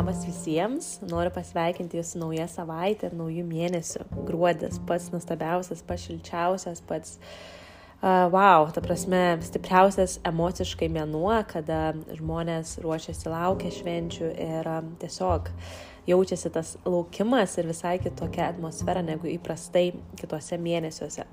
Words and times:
labas 0.00 0.24
visiems. 0.24 0.86
Noriu 1.04 1.28
pasveikinti 1.34 1.98
jūsų 1.98 2.22
naują 2.22 2.46
savaitę 2.48 3.10
ir 3.10 3.16
naujų 3.18 3.44
mėnesių. 3.44 4.06
Gruodis 4.28 4.78
pats 4.88 5.10
nuostabiausias, 5.12 5.82
pats 5.84 6.06
šilčiausias, 6.08 6.80
pats, 6.88 7.18
uh, 8.00 8.24
wow, 8.32 8.70
ta 8.72 8.80
prasme, 8.80 9.36
stipriausias 9.44 10.16
emociškai 10.24 10.88
mėnuo, 10.94 11.34
kada 11.50 11.92
žmonės 12.16 12.78
ruošiasi 12.80 13.28
laukia 13.28 13.74
švenčių 13.76 14.32
ir 14.40 14.72
uh, 14.72 14.80
tiesiog 15.02 15.52
jaučiasi 16.08 16.50
tas 16.54 16.74
laukimas 16.84 17.56
ir 17.58 17.68
visai 17.70 17.96
kitokia 18.02 18.48
atmosfera 18.50 19.02
negu 19.04 19.28
įprastai 19.30 19.90
kitose 20.20 20.58
mėnesiuose. 20.60 21.26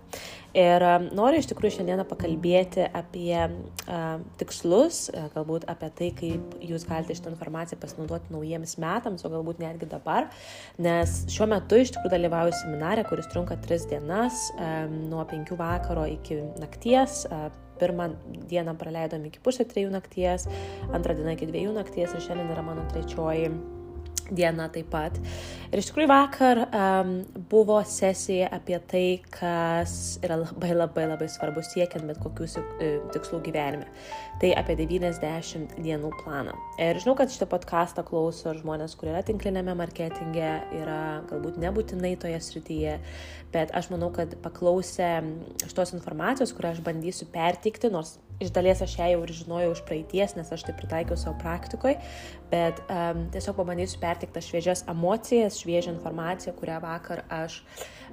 Ir 0.57 0.85
um, 0.87 1.07
noriu 1.17 1.41
iš 1.41 1.49
tikrųjų 1.51 1.77
šiandieną 1.77 2.07
pakalbėti 2.09 2.87
apie 2.87 3.35
uh, 3.37 4.05
tikslus, 4.39 5.03
uh, 5.11 5.27
galbūt 5.35 5.67
apie 5.69 5.91
tai, 5.99 6.09
kaip 6.17 6.57
jūs 6.65 6.87
galite 6.89 7.17
šitą 7.17 7.33
informaciją 7.33 7.79
pasinaudoti 7.81 8.33
naujiems 8.33 8.77
metams, 8.81 9.25
o 9.27 9.31
galbūt 9.33 9.61
netgi 9.61 9.89
dabar, 9.91 10.31
nes 10.81 11.19
šiuo 11.33 11.49
metu 11.51 11.81
iš 11.83 11.93
tikrųjų 11.95 12.15
dalyvauju 12.15 12.57
seminarė, 12.63 13.05
kuris 13.09 13.29
trunka 13.33 13.59
tris 13.67 13.85
dienas, 13.91 14.47
um, 14.57 14.99
nuo 15.11 15.27
penkių 15.29 15.59
vakaro 15.59 16.07
iki 16.17 16.41
nakties. 16.61 17.25
Uh, 17.29 17.49
pirmą 17.77 18.09
dieną 18.49 18.73
praleidom 18.77 19.25
iki 19.29 19.41
pusę 19.45 19.65
trijų 19.69 19.91
nakties, 19.93 20.47
antrą 20.89 21.13
dieną 21.13 21.37
iki 21.37 21.49
dviejų 21.51 21.77
nakties 21.77 22.15
ir 22.15 22.23
šiandien 22.25 22.55
yra 22.55 22.65
mano 22.65 22.87
trečioji 22.89 23.51
diena 24.31 24.67
taip 24.73 24.89
pat. 24.91 25.17
Ir 25.67 25.81
iš 25.81 25.89
tikrųjų 25.89 26.09
vakar 26.09 26.61
um, 26.67 27.13
buvo 27.51 27.79
sesija 27.87 28.47
apie 28.55 28.77
tai, 28.89 29.05
kas 29.33 30.17
yra 30.23 30.39
labai 30.41 30.73
labai 30.75 31.07
labai 31.11 31.27
svarbu 31.31 31.63
siekiant 31.65 32.07
bet 32.07 32.21
kokių 32.23 32.47
uh, 32.47 32.85
tikslų 33.15 33.41
gyvenime. 33.47 33.89
Tai 34.41 34.51
apie 34.59 34.75
90 34.79 35.79
dienų 35.81 36.11
planą. 36.21 36.53
Ir 36.83 36.99
žinau, 37.01 37.15
kad 37.17 37.33
šitą 37.33 37.47
podcastą 37.49 38.03
klauso 38.05 38.53
žmonės, 38.57 38.93
kurie 38.99 39.11
yra 39.15 39.23
tinklinėme 39.25 39.73
marketinge, 39.79 40.51
yra 40.77 41.01
galbūt 41.31 41.57
nebūtinai 41.63 42.13
toje 42.21 42.37
srityje, 42.45 42.99
bet 43.55 43.73
aš 43.77 43.89
manau, 43.93 44.11
kad 44.13 44.37
paklausę 44.43 45.09
šitos 45.65 45.95
informacijos, 45.97 46.53
kurią 46.53 46.75
aš 46.75 46.85
bandysiu 46.85 47.27
perteikti, 47.33 47.89
nors 47.93 48.19
iš 48.39 48.51
dalies 48.53 48.81
aš 48.81 48.95
ją 48.99 49.09
jau 49.11 49.21
ir 49.25 49.33
žinojau 49.39 49.73
iš 49.73 49.81
praeities, 49.87 50.35
nes 50.37 50.51
aš 50.53 50.65
tai 50.67 50.75
pritaikiau 50.77 51.17
savo 51.17 51.37
praktikoje, 51.41 51.97
bet 52.51 52.79
um, 52.85 53.25
tiesiog 53.33 53.57
pabandysiu 53.57 54.01
perteikti 54.01 54.43
šviežias 54.45 54.85
emocijas, 54.91 55.59
šviežią 55.63 55.95
informaciją, 55.95 56.53
kurią 56.59 56.79
vakar 56.83 57.23
aš 57.33 57.59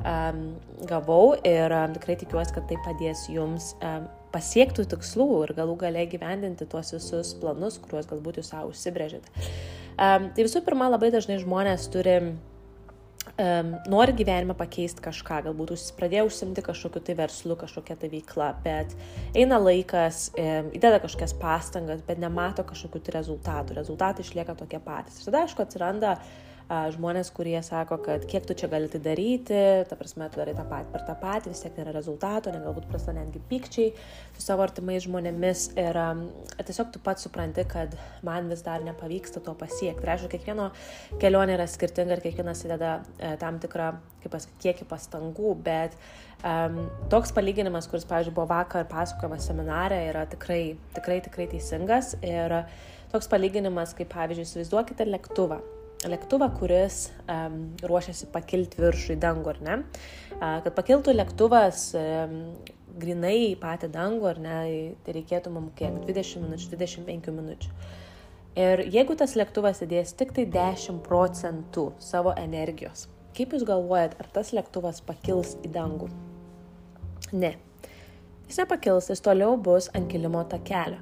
um, 0.01 0.45
gavau 0.89 1.35
ir 1.45 1.75
um, 1.77 1.97
tikrai 1.99 2.17
tikiuosi, 2.21 2.57
kad 2.57 2.69
tai 2.71 2.81
padės 2.87 3.27
jums 3.33 3.75
um, 3.81 4.09
pasiektų 4.35 4.89
tikslų 4.95 5.29
ir 5.45 5.55
galų 5.59 5.77
gale 5.85 6.09
gyvendinti 6.11 6.67
tuos 6.71 6.95
visus 6.97 7.37
planus, 7.39 7.79
kuriuos 7.83 8.09
galbūt 8.11 8.41
jūs 8.41 8.51
savo 8.55 8.73
užsibrėžėte. 8.73 9.31
Um, 9.95 10.33
tai 10.35 10.49
visų 10.49 10.65
pirma, 10.67 10.89
labai 10.91 11.13
dažnai 11.15 11.39
žmonės 11.43 11.87
turi 11.93 12.19
um, 13.39 13.75
nori 13.91 14.15
gyvenime 14.17 14.57
pakeisti 14.59 15.03
kažką, 15.05 15.43
galbūt 15.49 15.75
pradėjo 15.99 16.29
užsimti 16.29 16.65
kažkokiu 16.65 17.03
tai 17.05 17.19
verslu, 17.19 17.59
kažkokia 17.61 17.99
tai 18.01 18.11
veikla, 18.13 18.53
bet 18.65 18.95
eina 19.35 19.59
laikas, 19.63 20.29
um, 20.39 20.73
įdeda 20.77 21.03
kažkokias 21.05 21.37
pastangas, 21.41 22.03
bet 22.07 22.23
nemato 22.23 22.67
kažkokių 22.67 23.05
tai 23.05 23.19
rezultatų. 23.19 23.79
Rezultatai 23.81 24.27
išlieka 24.27 24.57
tokie 24.59 24.83
patys. 24.83 25.21
Ir 25.21 25.31
tada, 25.31 25.45
aišku, 25.45 25.67
atsiranda 25.67 26.17
uh, 26.19 26.54
žmonės, 26.69 27.29
kurie 27.35 27.59
sako, 27.63 27.99
kad 28.01 28.25
kiek 28.29 28.47
tu 28.49 28.55
čia 28.57 28.69
gali 28.73 28.89
tai 28.89 29.01
daryti, 29.05 29.59
ta 29.89 29.97
prasme, 30.01 30.29
tu 30.33 30.41
darai 30.41 30.55
tą 30.57 30.65
patį 30.69 30.93
per 30.95 31.05
tą 31.05 31.17
patį, 31.21 31.53
vis 31.53 31.61
tiek 31.61 31.77
nėra 31.77 31.93
rezultato, 31.93 32.53
ne 32.53 32.63
galbūt 32.65 32.89
prasta 32.89 33.13
netgi 33.13 33.43
pykčiai 33.51 33.91
su 34.33 34.45
savo 34.45 34.65
artimais 34.65 35.05
žmonėmis 35.05 35.67
ir 35.77 35.99
tiesiog 36.65 36.95
tu 36.95 37.03
pats 37.05 37.27
supranti, 37.27 37.67
kad 37.69 37.93
man 38.25 38.49
vis 38.49 38.65
dar 38.65 38.85
nepavyksta 38.87 39.45
to 39.45 39.55
pasiekti. 39.61 40.01
Tai 40.01 40.11
reiškia, 40.11 40.33
kiekvieno 40.33 40.71
kelionė 41.21 41.59
yra 41.59 41.69
skirtinga 41.69 42.17
ir 42.17 42.25
kiekvienas 42.25 42.65
įdeda 42.65 42.95
e, 43.19 43.35
tam 43.41 43.61
tikrą, 43.61 43.93
kaip 44.25 44.33
pasakyti, 44.33 44.61
kiekį 44.65 44.89
pastangų, 44.89 45.53
bet 45.69 45.99
um, 46.41 46.81
toks 47.13 47.35
palyginimas, 47.37 47.91
kuris, 47.93 48.09
pavyzdžiui, 48.09 48.35
buvo 48.41 48.49
vakar 48.55 48.89
pasakojamas 48.89 49.45
seminare, 49.51 50.01
yra 50.09 50.25
tikrai, 50.33 50.79
tikrai, 50.97 51.21
tikrai 51.29 51.49
teisingas 51.53 52.15
ir 52.25 52.63
toks 53.13 53.29
palyginimas, 53.31 53.93
kaip, 53.97 54.09
pavyzdžiui, 54.17 54.49
įsivaizduokite 54.49 55.13
lėktuvą 55.13 55.61
lėktuvą, 56.13 56.51
kuris 56.59 57.09
um, 57.25 57.59
ruošiasi 57.85 58.29
pakilti 58.35 58.81
viršų 58.83 59.15
į 59.15 59.21
dangų, 59.23 59.53
ar 59.55 59.61
ne? 59.65 59.77
Uh, 60.35 60.59
kad 60.65 60.73
pakiltų 60.77 61.15
lėktuvas 61.15 61.87
um, 61.99 62.39
grinai 63.01 63.37
į 63.51 63.55
patį 63.61 63.91
dangų, 63.95 64.29
ar 64.31 64.41
ne, 64.43 64.57
tai 65.05 65.15
reikėtų 65.19 65.53
mums 65.55 65.75
kiek 65.79 65.97
20 66.07 66.45
minučių, 66.47 66.71
25 66.77 67.33
minučių. 67.35 67.73
Ir 68.65 68.85
jeigu 68.95 69.17
tas 69.19 69.35
lėktuvas 69.35 69.83
įdės 69.83 70.15
tik 70.15 70.31
tai 70.37 70.45
10 70.47 71.01
procentų 71.07 71.89
savo 71.99 72.35
energijos, 72.39 73.09
kaip 73.35 73.57
Jūs 73.57 73.65
galvojat, 73.67 74.15
ar 74.23 74.31
tas 74.37 74.53
lėktuvas 74.55 75.03
pakils 75.03 75.57
į 75.67 75.73
dangų? 75.75 76.11
Ne. 77.35 77.57
Jis 78.47 78.61
nepakils, 78.61 79.11
jis 79.11 79.25
toliau 79.25 79.57
bus 79.59 79.89
ant 79.97 80.07
kilimo 80.13 80.45
takelio. 80.47 81.01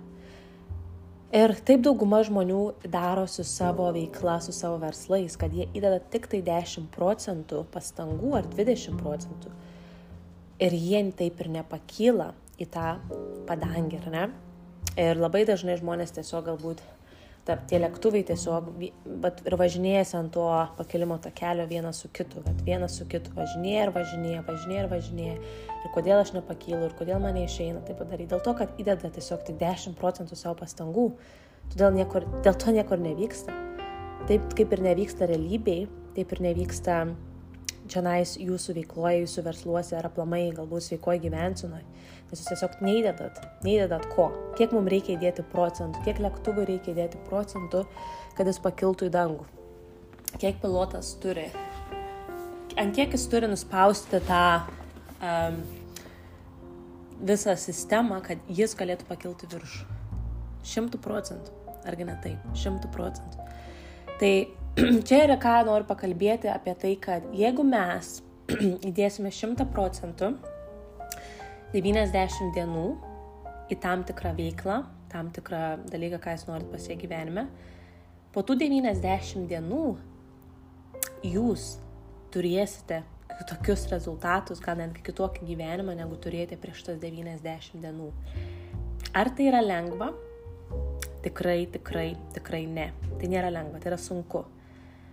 Ir 1.32 1.54
taip 1.65 1.81
dauguma 1.81 2.19
žmonių 2.28 2.60
daro 2.93 3.22
su 3.25 3.41
savo 3.48 3.87
veikla, 3.97 4.34
su 4.44 4.53
savo 4.53 4.76
verslais, 4.82 5.32
kad 5.41 5.54
jie 5.56 5.65
įdeda 5.72 6.03
tik 6.12 6.26
tai 6.28 6.43
10 6.44 6.91
procentų 6.93 7.62
pastangų 7.72 8.34
ar 8.37 8.48
20 8.53 8.98
procentų. 9.00 9.53
Ir 10.60 10.76
jie 10.76 11.00
taip 11.16 11.41
ir 11.41 11.48
nepakyla 11.54 12.34
į 12.60 12.66
tą 12.75 12.91
padangę, 13.48 14.03
ar 14.03 14.12
ne? 14.12 14.26
Ir 15.00 15.16
labai 15.16 15.47
dažnai 15.48 15.78
žmonės 15.81 16.12
tiesiog 16.19 16.50
galbūt 16.50 16.84
ta, 17.47 17.56
tie 17.69 17.80
lėktuvai 17.82 18.22
tiesiog 18.28 18.69
bet, 19.22 19.42
ir 19.48 19.56
važinėjasi 19.58 20.16
ant 20.19 20.32
to 20.36 20.44
pakilimo 20.78 21.19
takelio 21.22 21.66
vienas 21.70 22.03
su 22.04 22.10
kitu, 22.14 22.42
bet 22.47 22.62
vienas 22.66 22.98
su 22.98 23.06
kitu 23.10 23.34
važinėja 23.36 23.88
ir 23.88 23.94
važinėja, 23.97 24.44
važinėja 24.47 24.84
ir 24.84 24.91
važinėja. 24.92 25.34
Ir 25.82 25.94
kodėl 25.97 26.22
aš 26.22 26.34
nepakylu 26.36 26.86
ir 26.86 26.94
kodėl 26.98 27.22
man 27.22 27.34
neišeina 27.38 27.82
tai 27.86 27.97
padaryti. 27.98 28.30
Dėl 28.34 28.44
to, 28.47 28.54
kad 28.60 28.78
įdeda 28.82 29.10
tiesiog 29.16 29.42
tik 29.48 29.58
10 29.62 29.98
procentų 29.98 30.38
savo 30.38 30.60
pastangų, 30.62 31.08
todėl 31.75 31.98
niekur, 31.98 32.28
dėl 32.47 32.58
to 32.62 32.75
niekur 32.78 33.03
nevyksta. 33.03 33.59
Taip 34.30 34.54
kaip 34.59 34.76
ir 34.76 34.86
nevyksta 34.86 35.26
realybėj, 35.30 35.86
taip 36.14 36.36
ir 36.36 36.47
nevyksta 36.47 37.03
čia 37.92 38.03
nais 38.04 38.34
jūsų 38.41 38.76
veikloje, 38.80 39.22
jūsų 39.22 39.44
versluose 39.47 39.97
ar 39.98 40.08
aplamai 40.08 40.47
galbūt 40.56 40.86
sveikoje 40.86 41.22
gyvensinoje. 41.26 41.84
Nes 42.30 42.41
jūs 42.41 42.48
tiesiog 42.48 42.78
neįdedat, 42.80 43.41
neįdedat 43.66 44.06
ko, 44.14 44.30
kiek 44.56 44.72
mums 44.72 44.88
reikia 44.92 45.19
įdėti 45.19 45.44
procentų, 45.53 46.00
kiek 46.06 46.22
lėktuvų 46.25 46.64
reikia 46.70 46.94
įdėti 46.94 47.20
procentų, 47.28 47.84
kad 48.38 48.48
jis 48.48 48.60
pakiltų 48.64 49.10
į 49.10 49.12
dangų. 49.12 49.44
Kiek 50.41 50.56
pilotas 50.62 51.12
turi, 51.20 51.50
ant 52.80 52.97
kiek 52.97 53.12
jis 53.12 53.26
turi 53.28 53.50
nuspausti 53.53 54.22
tą 54.24 54.44
um, 55.20 55.60
visą 57.20 57.56
sistemą, 57.60 58.22
kad 58.24 58.41
jis 58.48 58.72
galėtų 58.78 59.06
pakilti 59.10 59.50
viršų. 59.53 59.84
Šimtų 60.72 61.03
procentų, 61.03 61.53
argi 61.88 62.06
ne 62.09 62.16
taip, 62.24 62.42
šimtų 62.56 62.91
procentų. 62.94 63.47
Tai 64.20 64.34
čia 65.09 65.19
yra 65.27 65.37
ką 65.37 65.59
noriu 65.69 65.84
pakalbėti 65.84 66.49
apie 66.49 66.72
tai, 66.81 66.94
kad 66.97 67.27
jeigu 67.37 67.65
mes 67.66 68.15
įdėsime 68.88 69.28
100 69.28 69.66
procentų 69.75 70.31
90 71.75 72.55
dienų 72.56 72.87
į 73.69 73.78
tam 73.84 74.05
tikrą 74.09 74.33
veiklą, 74.38 74.78
tam 75.12 75.28
tikrą 75.37 75.60
dalyką, 75.93 76.21
ką 76.25 76.37
jūs 76.37 76.47
norit 76.49 76.72
pasiekti 76.72 77.05
gyvenime, 77.05 77.47
po 78.33 78.41
tų 78.49 78.56
90 78.62 79.44
dienų 79.50 79.83
jūs 81.34 81.66
turėsite 82.33 83.03
tokius 83.49 83.84
rezultatus, 83.93 84.60
gal 84.65 84.81
netgi 84.81 85.04
kitokį 85.04 85.50
gyvenimą, 85.53 85.99
negu 86.00 86.16
turėjote 86.16 86.56
prieš 86.60 86.87
tas 86.89 87.00
90 87.03 87.77
dienų. 87.84 88.09
Ar 89.12 89.33
tai 89.37 89.50
yra 89.50 89.60
lengva? 89.60 90.12
Tikrai, 91.22 91.66
tikrai, 91.77 92.09
tikrai 92.33 92.65
ne. 92.66 92.89
Tai 93.21 93.30
nėra 93.30 93.53
lengva, 93.53 93.80
tai 93.83 93.92
yra 93.92 94.01
sunku. 94.01 94.47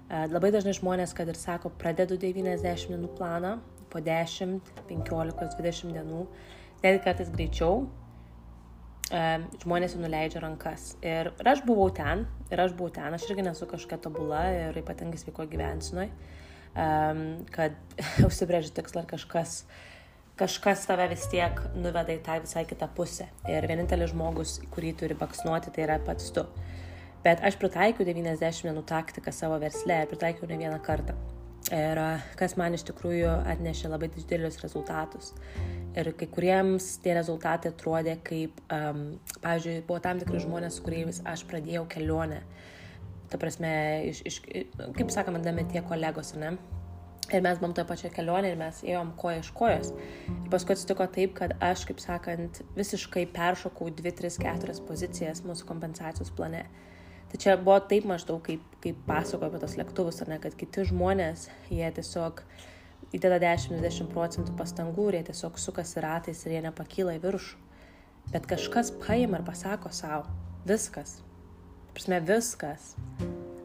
Labai 0.09 0.49
dažnai 0.49 0.73
žmonės, 0.73 1.13
kad 1.13 1.29
ir 1.29 1.37
sako, 1.37 1.69
pradedu 1.77 2.17
90 2.17 2.89
dienų 2.89 3.11
planą, 3.17 3.59
po 3.93 4.01
10, 4.01 4.71
15, 4.89 5.49
20 5.59 5.93
dienų, 5.93 6.23
netgi 6.81 7.03
kartais 7.05 7.29
greičiau, 7.33 7.83
žmonės 9.09 9.93
jau 9.95 10.01
nuleidžia 10.01 10.41
rankas. 10.43 10.93
Ir, 11.05 11.31
ir 11.37 11.51
aš 11.51 11.61
buvau 11.65 11.89
ten, 11.93 12.25
ir 12.49 12.61
aš 12.61 12.73
buvau 12.77 12.93
ten, 12.93 13.13
aš 13.13 13.27
irgi 13.29 13.45
nesu 13.45 13.69
kažkokia 13.69 14.01
tobula 14.01 14.43
ir 14.53 14.81
ypatingai 14.81 15.21
sveiko 15.21 15.45
gyvensinoj, 15.49 16.09
kad 17.53 17.77
užsibrėži 18.27 18.73
tikslą 18.77 19.03
ar 19.03 19.09
kažkas, 19.09 19.63
kažkas 20.41 20.85
tave 20.89 21.09
vis 21.13 21.25
tiek 21.31 21.57
nuveda 21.77 22.13
į 22.13 22.21
tą 22.25 22.37
visai 22.45 22.65
kitą 22.69 22.89
pusę. 22.97 23.29
Ir 23.49 23.69
vienintelis 23.69 24.13
žmogus, 24.13 24.59
kurį 24.73 24.93
turi 25.01 25.17
baksnuoti, 25.17 25.73
tai 25.73 25.85
yra 25.85 26.01
pats 26.05 26.29
tu. 26.33 26.45
Bet 27.23 27.43
aš 27.43 27.57
pritaikiau 27.59 28.07
90 28.07 28.69
dienų 28.69 28.85
taktiką 28.87 29.33
savo 29.35 29.59
versle 29.59 30.03
ir 30.03 30.09
pritaikiau 30.11 30.47
ne 30.47 30.59
vieną 30.61 30.79
kartą. 30.83 31.17
Ir 31.75 31.99
kas 32.39 32.55
man 32.57 32.73
iš 32.73 32.85
tikrųjų 32.87 33.29
atnešė 33.51 33.91
labai 33.91 34.07
didelius 34.13 34.57
rezultatus. 34.63 35.33
Ir 35.99 36.09
kai 36.17 36.29
kuriems 36.31 36.87
tie 37.03 37.13
rezultatai 37.17 37.73
atrodė 37.73 38.15
kaip, 38.25 38.61
um, 38.73 39.19
pavyzdžiui, 39.43 39.83
buvo 39.85 39.99
tam 40.01 40.21
tikri 40.21 40.41
žmonės, 40.45 40.79
su 40.79 40.85
kuriais 40.85 41.21
aš 41.27 41.45
pradėjau 41.49 41.85
kelionę. 41.91 42.41
ta 43.29 43.37
prasme, 43.37 43.69
iš, 44.09 44.23
iš, 44.25 44.39
kaip 44.97 45.11
sakoma, 45.13 45.37
dame 45.43 45.61
tie 45.69 45.83
kolegos, 45.85 46.33
ne? 46.33 46.55
Ir 47.29 47.43
mes 47.45 47.59
buvom 47.61 47.75
toje 47.77 47.85
pačioje 47.85 48.09
kelionėje 48.15 48.55
ir 48.55 48.57
mes 48.57 48.77
ėjom 48.89 49.11
koja 49.21 49.43
iš 49.43 49.51
kojos. 49.53 49.91
Ir 50.31 50.47
paskui 50.49 50.73
atsitiko 50.73 51.05
taip, 51.13 51.35
kad 51.37 51.53
aš, 51.61 51.83
kaip 51.85 52.01
sakant, 52.01 52.63
visiškai 52.73 53.27
peršokau 53.35 53.91
2, 53.99 54.15
3, 54.17 54.39
4 54.41 54.79
pozicijas 54.87 55.43
mūsų 55.45 55.67
kompensacijos 55.69 56.33
plane. 56.33 56.63
Tai 57.29 57.37
čia 57.37 57.55
buvo 57.61 57.77
taip 57.85 58.07
maždaug, 58.09 58.41
kaip, 58.45 58.63
kaip 58.81 58.99
pasakojo 59.05 59.51
apie 59.51 59.61
tos 59.61 59.77
lėktuvus, 59.77 60.21
ar 60.23 60.31
ne, 60.33 60.39
kad 60.41 60.55
kiti 60.57 60.87
žmonės, 60.89 61.47
jie 61.69 61.89
tiesiog 61.93 62.41
įdeda 63.13 63.37
10-20 63.43 64.09
procentų 64.13 64.55
pastangų 64.57 65.09
ir 65.09 65.19
jie 65.19 65.25
tiesiog 65.29 65.59
sukasi 65.61 66.01
ratais 66.05 66.41
ir 66.45 66.57
jie 66.57 66.63
nepakyla 66.65 67.17
į 67.17 67.23
viršų. 67.25 67.65
Bet 68.33 68.45
kažkas 68.49 68.91
paima 69.05 69.39
ir 69.39 69.45
pasako 69.45 69.89
savo, 69.93 70.25
viskas, 70.69 71.19
prasme 71.95 72.19
viskas, 72.25 72.91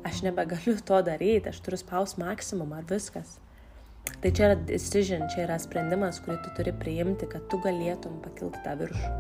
aš 0.05 0.23
nebegaliu 0.25 0.77
to 0.85 1.01
daryti, 1.05 1.51
aš 1.51 1.61
turiu 1.65 1.81
spaus 1.81 2.17
maksimumą 2.21 2.81
ar 2.81 2.89
viskas. 2.89 3.39
Tai 4.21 4.33
čia 4.33 4.51
yra 4.51 4.57
decision, 4.69 5.25
čia 5.33 5.47
yra 5.47 5.57
sprendimas, 5.61 6.21
kurį 6.25 6.39
tu 6.45 6.53
turi 6.59 6.73
priimti, 6.77 7.29
kad 7.29 7.45
tu 7.49 7.61
galėtum 7.65 8.21
pakilti 8.25 8.61
tą 8.65 8.77
viršų. 8.81 9.13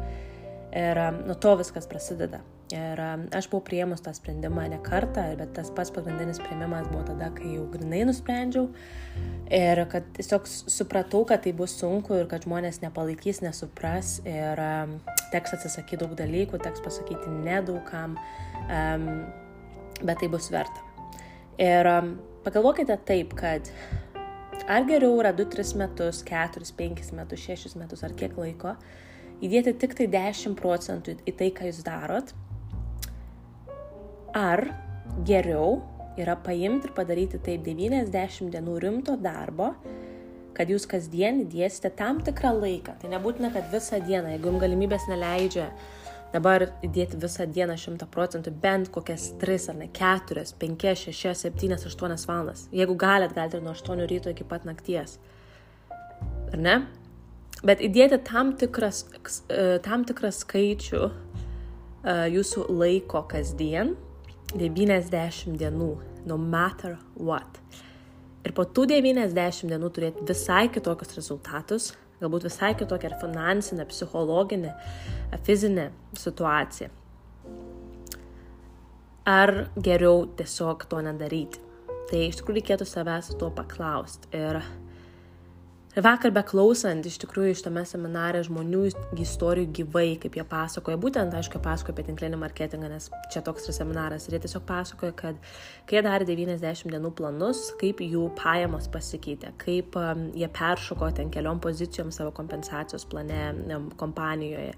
Ir 0.76 1.00
um, 1.00 1.23
nuo 1.29 1.37
to 1.40 1.55
viskas 1.61 1.88
prasideda. 1.88 2.43
Ir 2.75 3.00
aš 3.31 3.47
buvau 3.53 3.62
prieimus 3.69 4.03
tą 4.03 4.11
sprendimą 4.17 4.65
ne 4.73 4.81
kartą, 4.82 5.23
bet 5.38 5.53
tas 5.55 5.71
pats 5.75 5.93
pagrindinis 5.94 6.41
prieimimas 6.43 6.88
buvo 6.91 7.05
tada, 7.06 7.29
kai 7.37 7.53
jau 7.53 7.69
grinai 7.71 8.03
nusprendžiau. 8.09 8.67
Ir 9.55 9.82
kad 9.93 10.09
tiesiog 10.17 10.49
supratau, 10.49 11.23
kad 11.29 11.44
tai 11.44 11.53
bus 11.55 11.76
sunku 11.79 12.17
ir 12.19 12.26
kad 12.31 12.49
žmonės 12.49 12.81
nepalaikys, 12.82 13.44
nesupras. 13.44 14.17
Ir 14.26 14.62
teks 15.35 15.55
atsisakyti 15.59 16.03
daug 16.03 16.17
dalykų, 16.19 16.59
teks 16.65 16.82
pasakyti 16.82 17.37
nedaugam, 17.44 18.19
um, 18.67 19.09
bet 20.03 20.19
tai 20.23 20.31
bus 20.32 20.50
verta. 20.55 20.88
Ir 21.62 21.87
um, 21.87 22.17
pagalvokite 22.47 22.99
taip, 23.06 23.37
kad 23.38 23.71
Ar 24.65 24.87
geriau 24.88 25.19
yra 25.21 25.35
2-3 25.37 25.75
metus, 25.76 26.23
4-5 26.25 27.11
metus, 27.12 27.43
6 27.44 27.75
metus 27.76 28.00
ar 28.06 28.15
kiek 28.17 28.32
laiko 28.41 28.71
įdėti 29.44 29.75
tik 29.82 29.93
tai 29.99 30.06
10 30.09 30.56
procentų 30.59 31.19
į 31.29 31.35
tai, 31.37 31.50
ką 31.53 31.69
jūs 31.69 31.82
darot? 31.85 32.32
Ar 34.35 34.65
geriau 35.27 35.83
yra 36.19 36.37
paimti 36.37 36.89
ir 36.89 36.95
padaryti 36.95 37.41
taip 37.43 37.65
90 37.67 38.51
dienų 38.55 38.79
rimto 38.83 39.17
darbo, 39.21 39.73
kad 40.55 40.71
jūs 40.71 40.87
kasdien 40.91 41.43
įdėsite 41.45 41.91
tam 41.99 42.21
tikrą 42.25 42.55
laiką. 42.61 42.97
Tai 43.01 43.11
nebūtina, 43.15 43.51
kad 43.55 43.71
visą 43.73 43.99
dieną, 44.03 44.35
jeigu 44.35 44.51
jums 44.53 44.63
galimybės 44.63 45.07
neleidžia, 45.11 45.69
dabar 46.35 46.69
įdėti 46.87 47.19
visą 47.23 47.47
dieną 47.51 47.77
100 47.79 48.09
procentų, 48.15 48.55
bent 48.63 48.91
kokias 48.95 49.33
3 49.43 49.71
ar 49.73 49.79
ne 49.81 49.89
4, 49.95 50.45
5, 50.63 50.87
6, 51.11 51.35
7, 51.47 51.79
8 51.79 52.27
valandas. 52.31 52.67
Jeigu 52.75 52.99
galit, 52.99 53.35
galite 53.35 53.63
nuo 53.63 53.75
8 53.75 54.07
ryto 54.11 54.35
iki 54.35 54.47
pat 54.47 54.67
nakties. 54.67 55.19
Ar 56.53 56.63
ne? 56.63 56.79
Bet 57.65 57.81
įdėti 57.83 58.19
tam, 58.27 58.53
tikras, 58.61 59.05
e, 59.49 59.79
tam 59.83 60.05
tikrą 60.07 60.31
skaičių 60.35 61.03
e, 61.07 61.13
jūsų 62.35 62.67
laiko 62.69 63.23
kasdien, 63.31 63.95
90 64.55 65.59
dienų, 65.59 65.91
no 66.29 66.39
matter 66.39 66.97
what. 67.17 67.61
Ir 68.45 68.53
po 68.56 68.67
tų 68.69 68.87
90 68.93 69.71
dienų 69.73 69.91
turėti 69.95 70.27
visai 70.29 70.67
kitokius 70.73 71.17
rezultatus, 71.17 71.93
galbūt 72.21 72.47
visai 72.49 72.75
kitokią 72.79 73.11
ir 73.11 73.17
finansinę, 73.23 73.87
psichologinę, 73.91 74.75
fizinę 75.47 75.91
situaciją. 76.19 76.93
Ar 79.25 79.55
geriau 79.81 80.27
tiesiog 80.37 80.85
to 80.91 81.00
nedaryti? 81.00 81.61
Tai 82.11 82.19
iš 82.27 82.43
tikrųjų 82.43 82.61
reikėtų 82.61 82.87
savęs 82.87 83.31
to 83.41 83.49
paklausti. 83.57 84.29
Ir 84.37 84.61
Vakar 85.94 86.32
beklausant, 86.35 87.06
iš 87.06 87.20
tikrųjų, 87.23 87.52
iš 87.55 87.61
tame 87.62 87.85
seminare 87.87 88.41
žmonių 88.43 88.81
istorijų 89.23 89.69
gyvai, 89.79 90.17
kaip 90.19 90.35
jie 90.35 90.43
pasakoja, 90.50 90.99
būtent, 90.99 91.31
aišku, 91.38 91.61
pasakoja 91.62 91.94
apie 91.94 92.05
tinklinį 92.08 92.41
marketingą, 92.41 92.88
nes 92.91 93.06
čia 93.31 93.44
toks 93.46 93.69
yra 93.69 93.76
seminaras, 93.76 94.26
ir 94.26 94.35
jie 94.35 94.41
tiesiog 94.43 94.64
pasakoja, 94.67 95.14
kad 95.14 95.38
kai 95.87 96.00
jie 96.00 96.02
darė 96.02 96.26
90 96.26 96.91
dienų 96.91 97.12
planus, 97.14 97.61
kaip 97.79 98.02
jų 98.02 98.25
pajamos 98.41 98.88
pasikeitė, 98.91 99.52
kaip 99.62 99.94
um, 100.00 100.25
jie 100.35 100.49
peršoko 100.50 101.12
ten 101.14 101.31
keliom 101.31 101.61
pozicijom 101.62 102.11
savo 102.11 102.35
kompensacijos 102.35 103.06
plane 103.06 103.38
um, 103.76 103.87
kompanijoje, 103.94 104.75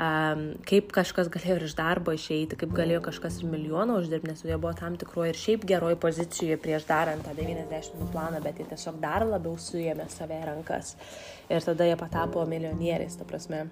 um, 0.00 0.46
kaip 0.64 0.96
kažkas 0.96 1.28
galėjo 1.28 1.58
ir 1.60 1.68
iš 1.68 1.76
darbo 1.76 2.16
išeiti, 2.16 2.56
kaip 2.64 2.72
galėjo 2.72 3.02
kažkas 3.10 3.42
ir 3.42 3.52
milijoną 3.52 4.00
uždirbti, 4.00 4.32
nes 4.32 4.46
jie 4.48 4.56
buvo 4.56 4.72
tam 4.80 4.96
tikroje 4.96 5.34
ir 5.34 5.42
šiaip 5.44 5.68
geroje 5.74 6.00
pozicijoje 6.00 6.56
prieš 6.64 6.88
darant 6.88 7.28
tą 7.28 7.36
90 7.36 8.00
dienų 8.00 8.10
planą, 8.16 8.40
bet 8.48 8.64
jie 8.64 8.70
tiesiog 8.72 8.96
dar 9.04 9.28
labiau 9.28 9.60
suėmė 9.60 10.08
save 10.08 10.40
ir 10.40 10.53
rankas. 10.54 10.94
Ir 11.50 11.64
tada 11.64 11.88
jie 11.90 11.98
patapo 12.00 12.46
milijonieriais, 12.48 13.18
ta 13.20 13.26
prasme. 13.28 13.66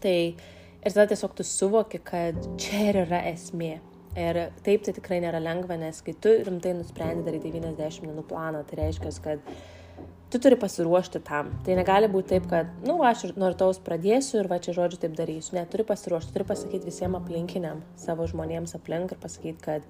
Tai 0.00 0.16
ir 0.16 0.94
tada 0.94 1.06
tiesiog 1.12 1.36
tu 1.36 1.44
suvoki, 1.46 2.00
kad 2.00 2.38
čia 2.62 2.88
ir 2.90 3.02
yra 3.04 3.24
esmė. 3.32 3.74
Ir 4.16 4.38
taip 4.64 4.84
tai 4.86 4.94
tikrai 4.96 5.18
nėra 5.20 5.42
lengva, 5.44 5.76
nes 5.76 5.98
kai 6.00 6.14
tu 6.16 6.30
rimtai 6.46 6.72
nusprendi 6.78 7.26
daryti 7.26 7.50
90 7.52 8.06
dienų 8.06 8.22
planą, 8.30 8.62
tai 8.64 8.78
reiškia, 8.80 9.10
kad 9.20 9.42
tu 10.32 10.40
turi 10.40 10.56
pasiruošti 10.56 11.20
tam. 11.26 11.50
Tai 11.66 11.76
negali 11.78 12.08
būti 12.10 12.34
taip, 12.34 12.46
kad, 12.50 12.70
na, 12.80 12.94
nu, 12.94 12.96
aš 13.04 13.26
nuo 13.36 13.50
rytaus 13.52 13.78
pradėsiu 13.84 14.40
ir 14.40 14.48
va 14.50 14.58
čia 14.62 14.72
žodžiu 14.76 15.02
taip 15.04 15.18
darysiu. 15.18 15.58
Ne, 15.58 15.66
turi 15.70 15.84
pasiruošti, 15.86 16.32
turi 16.34 16.48
pasakyti 16.48 16.88
visiems 16.88 17.20
aplinkiniam, 17.20 17.84
savo 18.00 18.26
žmonėms 18.30 18.74
aplink 18.78 19.12
ir 19.12 19.20
pasakyti, 19.22 19.60
kad 19.62 19.86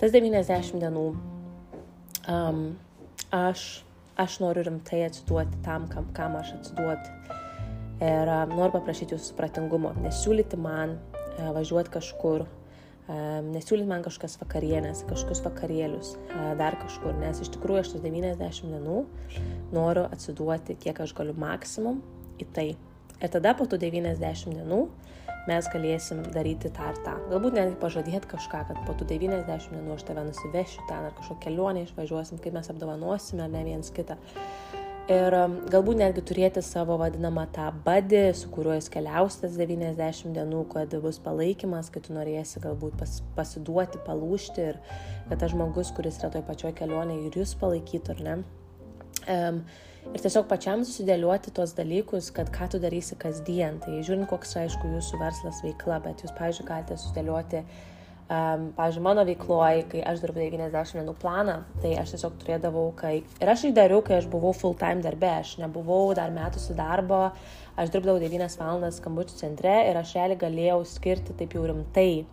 tas 0.00 0.12
90 0.14 0.84
dienų 0.84 1.06
um, 2.28 2.62
aš 3.34 3.85
aš 4.16 4.38
noriu 4.42 4.64
rimtai 4.66 5.02
atsiduoti 5.06 5.62
tam, 5.64 5.88
kam, 5.92 6.08
kam 6.16 6.36
aš 6.40 6.54
atsiduoti. 6.58 7.12
Ir 8.04 8.28
uh, 8.28 8.44
noriu 8.50 8.74
paprašyti 8.74 9.16
jūsų 9.16 9.32
supratingumo, 9.32 9.94
nesiūlyti 10.04 10.58
man 10.60 10.96
uh, 10.98 11.50
važiuoti 11.56 11.92
kažkur, 11.94 12.44
uh, 12.44 13.22
nesiūlyti 13.46 13.88
man 13.88 14.04
kažkas 14.04 14.36
vakarienės, 14.40 15.04
kažkokius 15.08 15.40
vakarėlius, 15.46 16.16
dar 16.58 16.76
kažkur, 16.82 17.14
nes 17.20 17.40
iš 17.40 17.52
tikrųjų 17.54 17.84
aš 17.84 17.94
tas 17.94 18.04
90 18.04 18.72
dienų 18.74 18.98
noriu 19.76 20.04
atsiduoti, 20.10 20.76
kiek 20.82 21.00
aš 21.04 21.14
galiu 21.16 21.36
maksimum 21.38 22.02
į 22.42 22.48
tai. 22.56 22.68
Ir 23.16 23.32
tada 23.32 23.54
po 23.56 23.64
tų 23.64 23.78
90 23.80 24.58
dienų 24.58 24.80
mes 25.50 25.68
galėsim 25.72 26.22
daryti 26.34 26.70
tą 26.74 26.90
ir 26.92 26.98
tą. 27.06 27.14
Galbūt 27.30 27.58
netgi 27.58 27.78
pažadėti 27.82 28.32
kažką, 28.32 28.64
kad 28.70 28.80
po 28.86 28.96
tų 28.98 29.08
90 29.12 29.76
dienų 29.76 29.94
aš 29.94 30.06
tave 30.08 30.26
nusivešiu 30.26 30.88
ten 30.90 31.06
ar 31.08 31.14
kažkokią 31.18 31.44
kelionę 31.46 31.86
išvažiuosim, 31.86 32.42
kaip 32.42 32.58
mes 32.58 32.72
apdovanosime, 32.72 33.48
ne 33.52 33.62
viens 33.66 33.92
kitą. 33.94 34.18
Ir 35.06 35.34
um, 35.38 35.52
galbūt 35.70 36.00
netgi 36.00 36.22
turėti 36.26 36.58
savo 36.66 36.96
vadinamą 36.98 37.44
tą 37.54 37.68
badį, 37.84 38.24
su 38.34 38.48
kuriuo 38.50 38.74
jūs 38.74 38.88
keliausite 38.90 39.52
90 39.54 40.34
dienų, 40.34 40.64
kad 40.72 40.96
bus 41.04 41.20
palaikymas, 41.22 41.92
kad 41.94 42.08
tu 42.08 42.16
norėsi 42.16 42.58
galbūt 42.64 42.96
pas, 42.98 43.12
pasiduoti, 43.36 44.02
palūšti 44.02 44.64
ir 44.72 44.80
kad 45.28 45.38
tas 45.44 45.54
žmogus, 45.54 45.92
kuris 45.94 46.18
yra 46.18 46.32
toj 46.34 46.42
pačioj 46.48 46.74
kelionėje 46.80 47.28
ir 47.28 47.38
jūs 47.38 47.54
palaikytų, 47.60 48.16
ar 48.16 48.24
ne. 48.26 48.34
Um, 49.30 49.62
ir 50.14 50.22
tiesiog 50.22 50.46
pačiam 50.50 50.84
susidėlioti 50.86 51.52
tuos 51.56 51.74
dalykus, 51.76 52.30
kad 52.34 52.50
ką 52.54 52.70
tu 52.72 52.80
darysi 52.82 53.18
kasdien. 53.20 53.80
Tai 53.82 53.98
žiūrint, 53.98 54.28
koks, 54.30 54.56
aišku, 54.62 54.90
jūsų 54.96 55.20
verslas 55.20 55.60
veikla, 55.64 56.00
bet 56.04 56.24
jūs, 56.24 56.34
pavyzdžiui, 56.38 56.66
galite 56.68 56.98
susidėlioti, 57.00 57.62
um, 58.28 58.68
pavyzdžiui, 58.78 59.04
mano 59.08 59.26
veikloje, 59.28 59.86
kai 59.92 60.04
aš 60.12 60.22
dirbau 60.24 60.44
90 60.44 61.00
dienų 61.00 61.16
planą, 61.22 61.58
tai 61.82 61.96
aš 62.00 62.14
tiesiog 62.14 62.38
turėdavau, 62.42 62.86
kai... 62.98 63.16
Ir 63.42 63.52
aš 63.52 63.66
tai 63.66 63.74
dariau, 63.80 64.04
kai 64.06 64.20
aš 64.20 64.30
buvau 64.32 64.54
full 64.56 64.78
time 64.78 65.04
darbe, 65.04 65.32
aš 65.40 65.56
nebuvau 65.62 66.14
dar 66.18 66.32
metusi 66.34 66.76
darbo, 66.78 67.26
aš 67.76 67.92
dirbdavau 67.94 68.22
9 68.22 68.60
valandas 68.60 69.02
skambučių 69.02 69.42
centre 69.42 69.76
ir 69.90 70.00
aš 70.00 70.16
realiai 70.18 70.42
galėjau 70.46 70.80
skirti 70.96 71.36
taip 71.36 71.58
jau 71.58 71.66
rimtai 71.68 72.24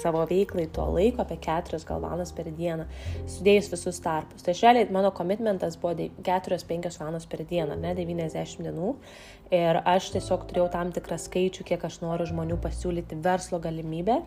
savo 0.00 0.24
veiklai 0.26 0.66
tuo 0.74 0.88
laiko, 0.94 1.22
apie 1.22 1.38
4 1.44 1.80
gal 1.88 2.02
valandas 2.02 2.32
per 2.34 2.50
dieną, 2.50 2.88
sudėjus 3.30 3.70
visus 3.72 4.00
tarpus. 4.04 4.44
Tai 4.46 4.54
šiandien 4.58 4.92
mano 4.94 5.12
komitmentas 5.14 5.78
buvo 5.80 6.08
4-5 6.26 6.98
valandos 7.00 7.28
per 7.30 7.44
dieną, 7.48 7.78
ne 7.78 7.94
90 7.98 8.64
dienų. 8.66 8.94
Ir 9.54 9.78
aš 9.88 10.10
tiesiog 10.12 10.42
turėjau 10.44 10.66
tam 10.74 10.90
tikrą 10.92 11.16
skaičių, 11.16 11.64
kiek 11.70 11.84
aš 11.88 12.02
noriu 12.02 12.26
žmonių 12.28 12.58
pasiūlyti 12.60 13.16
verslo 13.24 13.56
galimybę, 13.64 14.18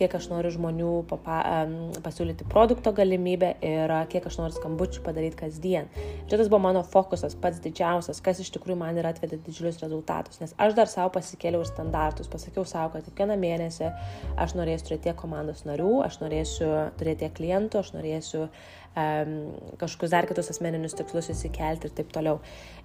kiek 0.00 0.14
aš 0.16 0.30
noriu 0.30 0.48
žmonių 0.54 0.92
papa, 1.10 1.42
um, 1.66 1.74
pasiūlyti 2.00 2.46
produkto 2.48 2.94
galimybę 2.96 3.50
ir 3.60 3.92
kiek 4.08 4.24
aš 4.30 4.38
noriu 4.40 4.56
skambučių 4.56 5.02
padaryti 5.04 5.36
kasdien. 5.42 5.90
Ir 6.24 6.32
tas 6.32 6.48
buvo 6.48 6.62
mano 6.64 6.80
fokusas, 6.88 7.36
pats 7.36 7.60
didžiausias, 7.60 8.22
kas 8.24 8.40
iš 8.40 8.48
tikrųjų 8.54 8.78
man 8.80 8.96
ir 8.96 9.10
atvedė 9.10 9.42
didžiulius 9.44 9.82
rezultatus. 9.84 10.40
Nes 10.40 10.56
aš 10.56 10.72
dar 10.78 10.88
savo 10.88 11.12
pasikėliau 11.18 11.66
standartus, 11.68 12.30
pasakiau 12.32 12.64
savo, 12.64 12.94
kad 12.96 13.04
kiekvieną 13.10 13.36
mėnesį 13.44 13.92
aš 14.40 14.56
norėsiu 14.56 14.91
turėti 14.92 15.08
tiek 15.08 15.16
komandos 15.16 15.64
narių, 15.64 16.02
aš 16.04 16.20
norėsiu 16.20 16.68
turėti 17.00 17.24
tiek 17.24 17.34
klientų, 17.38 17.80
aš 17.80 17.92
norėsiu 17.94 18.42
um, 18.44 19.32
kažkokius 19.80 20.12
dar 20.12 20.28
kitus 20.28 20.50
asmeninius 20.52 20.96
tikslus 20.98 21.30
įsikelti 21.32 21.88
ir 21.88 21.94
taip 21.96 22.12
toliau. 22.12 22.40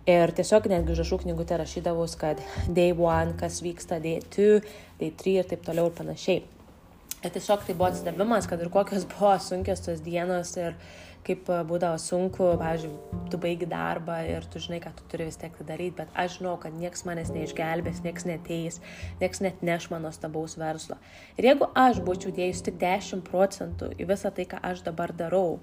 Ir 0.08 0.32
tiesiog 0.32 0.70
netgi 0.72 0.94
užrašų 0.94 1.20
knygutė 1.26 1.58
rašydavus, 1.60 2.16
kad 2.20 2.40
day 2.72 2.94
one, 2.96 3.36
kas 3.40 3.60
vyksta, 3.66 4.00
day 4.00 4.22
two, 4.24 4.62
day 5.02 5.12
three 5.12 5.42
ir 5.42 5.50
taip 5.50 5.66
toliau 5.68 5.90
ir 5.90 5.98
panašiai. 5.98 6.46
Ir 7.26 7.34
tiesiog 7.34 7.66
tai 7.66 7.76
buvo 7.76 7.90
atsidavimas, 7.90 8.48
kad 8.48 8.62
ir 8.62 8.72
kokios 8.72 9.08
buvo 9.10 9.34
sunkios 9.44 9.84
tos 9.84 10.04
dienos 10.06 10.54
ir 10.56 10.78
kaip 11.28 11.50
būdavo 11.70 12.00
sunku, 12.02 12.50
pavyzdžiui, 12.62 13.22
tu 13.32 13.40
baigi 13.44 13.68
darbą 13.70 14.18
ir 14.28 14.46
tu 14.52 14.62
žinai, 14.64 14.80
kad 14.84 14.96
tu 14.98 15.06
turi 15.12 15.28
vis 15.28 15.40
tiek 15.40 15.56
tai 15.58 15.68
daryti, 15.68 15.98
bet 16.00 16.12
aš 16.16 16.40
žinau, 16.40 16.56
kad 16.62 16.76
niekas 16.76 17.04
manęs 17.08 17.34
neišgelbės, 17.36 18.04
niekas 18.06 18.28
neteis, 18.30 18.82
niekas 19.22 19.44
net 19.44 19.64
neš 19.66 19.90
mano 19.94 20.12
stabaus 20.16 20.58
verslo. 20.60 21.00
Ir 21.36 21.50
jeigu 21.52 21.72
aš 21.76 22.04
būčiau 22.08 22.36
dėjus 22.36 22.64
tik 22.68 22.80
10 22.84 23.26
procentų 23.28 23.92
į 23.98 24.08
visą 24.10 24.32
tai, 24.32 24.48
ką 24.48 24.62
aš 24.72 24.86
dabar 24.88 25.16
darau, 25.16 25.60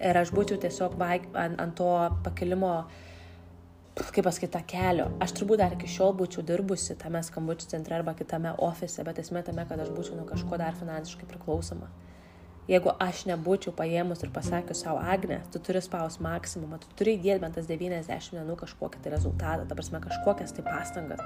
ir 0.00 0.20
aš 0.20 0.32
būčiau 0.34 0.60
tiesiog 0.60 0.96
ant, 1.02 1.60
ant 1.60 1.76
to 1.76 1.90
pakilimo, 2.24 2.72
kaip 3.96 4.24
pasakyti, 4.24 4.52
tą 4.56 4.62
kelio. 4.68 5.10
Aš 5.20 5.36
turbūt 5.38 5.62
dar 5.62 5.76
iki 5.76 5.88
šiol 5.90 6.16
būčiau 6.16 6.44
dirbusi 6.46 6.96
tame 7.00 7.22
skambučių 7.24 7.70
centre 7.72 7.96
arba 7.96 8.16
kitame 8.16 8.52
ofise, 8.58 9.04
bet 9.04 9.20
esmė 9.22 9.44
tame, 9.44 9.64
kad 9.68 9.80
aš 9.80 9.92
būčiau 9.96 10.18
nuo 10.18 10.28
kažko 10.28 10.60
dar 10.60 10.76
finansiškai 10.76 11.28
priklausoma. 11.32 11.88
Jeigu 12.66 12.90
aš 12.98 13.24
nebūčiau 13.30 13.70
paėmus 13.78 14.24
ir 14.26 14.32
pasakius 14.34 14.80
savo, 14.82 14.98
Agne, 14.98 15.38
tu 15.54 15.60
turi 15.62 15.82
spaus 15.84 16.18
maksimumą, 16.22 16.80
tu 16.82 16.90
turi 16.98 17.14
įdėti 17.14 17.44
bent 17.44 17.54
tas 17.54 17.68
90 17.70 18.34
dienų 18.34 18.56
kažkokį 18.62 19.04
tai 19.04 19.12
rezultatą, 19.14 19.68
ta 19.68 19.78
prasme 19.78 20.00
kažkokias 20.02 20.56
tai 20.56 20.66
pastangas. 20.66 21.22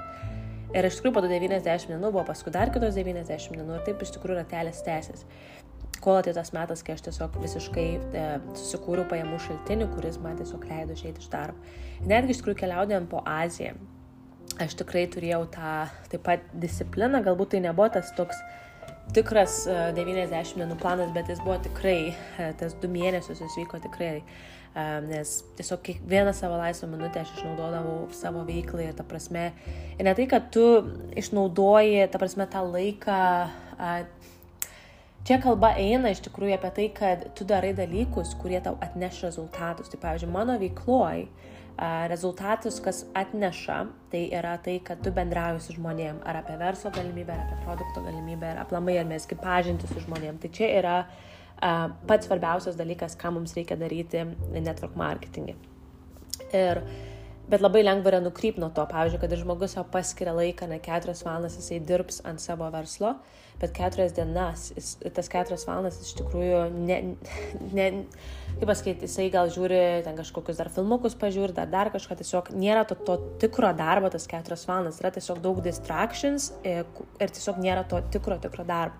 Ir 0.71 0.85
iš 0.87 0.99
tikrųjų 0.99 1.15
po 1.17 1.23
to 1.25 1.31
90 1.31 1.89
dienų 1.89 2.13
buvo 2.13 2.27
paskui 2.29 2.53
dar 2.53 2.69
kitos 2.71 2.93
90 2.95 3.57
dienų 3.57 3.79
ir 3.79 3.87
taip 3.89 4.05
iš 4.05 4.13
tikrųjų 4.15 4.37
ratelės 4.43 4.85
tęsis 4.85 5.25
kol 6.01 6.17
atėjo 6.19 6.35
tas 6.39 6.51
metas, 6.55 6.81
kai 6.85 6.95
aš 6.95 7.05
tiesiog 7.05 7.37
visiškai 7.43 7.87
e, 7.93 8.25
susikūriau 8.57 9.05
pajamų 9.11 9.37
šaltinį, 9.45 9.87
kuris 9.93 10.17
man 10.23 10.39
tiesiog 10.39 10.65
leido 10.69 10.97
išeiti 10.97 11.21
iš 11.21 11.29
darbo. 11.31 11.73
Netgi 12.09 12.33
iš 12.33 12.41
tikrųjų 12.41 12.59
keliaudėjom 12.63 13.07
po 13.11 13.21
Aziją, 13.29 13.75
aš 14.61 14.75
tikrai 14.81 15.05
turėjau 15.13 15.43
tą 15.53 15.75
taip 16.11 16.25
pat 16.25 16.47
discipliną, 16.63 17.21
galbūt 17.25 17.53
tai 17.53 17.63
nebuvo 17.67 17.91
tas 17.93 18.09
toks 18.17 18.41
tikras 19.15 19.65
90 19.67 20.31
e, 20.31 20.61
dienų 20.61 20.77
planas, 20.81 21.11
bet 21.15 21.29
jis 21.31 21.41
buvo 21.43 21.57
tikrai, 21.63 22.13
e, 22.39 22.49
tas 22.59 22.75
du 22.81 22.89
mėnesius 22.91 23.41
jis 23.43 23.57
vyko 23.59 23.81
tikrai, 23.83 24.21
e, 24.21 24.85
nes 25.07 25.33
tiesiog 25.57 25.83
kiekvieną 25.87 26.33
savo 26.37 26.59
laisvą 26.61 26.89
minutę 26.91 27.23
aš 27.23 27.33
išnaudodavau 27.37 28.07
savo 28.15 28.45
veiklai 28.47 28.89
ir 28.89 28.95
ta 28.97 29.05
prasme, 29.07 29.49
ir 29.97 30.07
ne 30.07 30.15
tai, 30.17 30.27
kad 30.31 30.47
tu 30.53 30.65
išnaudoji, 31.19 32.07
ta 32.11 32.21
prasme, 32.21 32.47
tą 32.51 32.63
laiką 32.67 33.21
Čia 35.21 35.37
kalba 35.37 35.75
eina 35.77 36.09
iš 36.09 36.23
tikrųjų 36.25 36.55
apie 36.57 36.69
tai, 36.73 36.85
kad 36.97 37.25
tu 37.37 37.45
darai 37.45 37.75
dalykus, 37.77 38.33
kurie 38.41 38.57
tau 38.65 38.73
atneš 38.81 39.19
rezultatus. 39.27 39.91
Tai 39.91 39.99
pavyzdžiui, 40.01 40.31
mano 40.33 40.55
veikloj 40.61 41.27
rezultatus, 42.09 42.79
kas 42.83 43.03
atneša, 43.17 43.77
tai 44.11 44.23
yra 44.33 44.55
tai, 44.61 44.79
kad 44.85 45.01
tu 45.01 45.13
bendrauji 45.13 45.61
su 45.65 45.75
žmonėm, 45.77 46.19
ar 46.25 46.41
apie 46.41 46.57
verslo 46.59 46.91
galimybę, 46.93 47.33
ar 47.37 47.45
apie 47.45 47.59
produkto 47.65 48.03
galimybę, 48.05 48.49
ar 48.49 48.63
aplamai, 48.65 48.97
ar 49.01 49.07
mes 49.09 49.25
kaip 49.29 49.41
pažinti 49.45 49.89
su 49.89 50.01
žmonėm. 50.03 50.41
Tai 50.41 50.51
čia 50.57 50.73
yra 50.81 50.97
pats 52.09 52.25
svarbiausias 52.25 52.77
dalykas, 52.77 53.15
ką 53.17 53.33
mums 53.37 53.53
reikia 53.57 53.77
daryti 53.77 54.25
network 54.57 54.97
marketingui. 54.97 55.57
Ir 56.49 56.81
Bet 57.51 57.59
labai 57.59 57.81
lengva 57.83 58.13
yra 58.13 58.19
nukrypti 58.23 58.61
nuo 58.63 58.69
to, 58.71 58.83
pavyzdžiui, 58.87 59.19
kad 59.19 59.33
žmogus 59.35 59.73
jau 59.75 59.81
paskiria 59.91 60.31
laiką, 60.37 60.69
ne 60.71 60.77
keturias 60.79 61.23
valandas 61.25 61.57
jisai 61.59 61.81
dirbs 61.83 62.21
ant 62.29 62.39
savo 62.39 62.69
verslo, 62.71 63.15
bet 63.61 63.73
keturias 63.77 64.13
dienas, 64.17 64.69
jis, 64.75 64.93
tas 65.15 65.29
keturias 65.31 65.65
valandas 65.67 65.99
iš 66.01 66.15
tikrųjų, 66.19 66.61
ne, 66.75 66.99
ne, 67.77 67.87
kaip 68.57 68.67
pasakyti, 68.69 69.07
jisai 69.07 69.27
gal 69.33 69.51
žiūri 69.53 69.81
ten 70.05 70.17
kažkokius 70.19 70.61
dar 70.61 70.71
filmukus, 70.73 71.17
pažiūri, 71.21 71.55
dar, 71.57 71.69
dar 71.71 71.91
kažką, 71.93 72.17
tiesiog 72.21 72.53
nėra 72.57 72.85
to, 72.89 72.97
to 73.07 73.17
tikro 73.43 73.71
darbo 73.77 74.11
tas 74.13 74.27
keturias 74.29 74.65
valandas, 74.69 75.01
yra 75.03 75.13
tiesiog 75.13 75.41
daug 75.43 75.61
distractions 75.65 76.51
ir, 76.65 76.87
ir 77.21 77.35
tiesiog 77.37 77.61
nėra 77.61 77.85
to 77.89 78.01
tikro, 78.13 78.39
tikro 78.41 78.67
darbo. 78.67 78.97